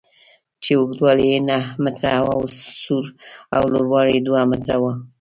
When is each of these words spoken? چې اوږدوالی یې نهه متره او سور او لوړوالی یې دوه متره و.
چې 0.63 0.71
اوږدوالی 0.79 1.25
یې 1.31 1.39
نهه 1.49 1.71
متره 1.83 2.11
او 2.33 2.41
سور 2.83 3.05
او 3.57 3.63
لوړوالی 3.73 4.11
یې 4.17 4.21
دوه 4.27 4.41
متره 4.51 4.75
و. 4.81 4.83